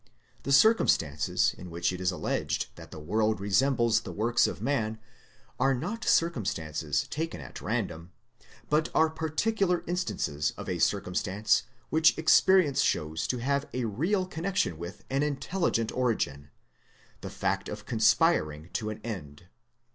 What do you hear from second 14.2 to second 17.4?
connection with an intelligent origin, the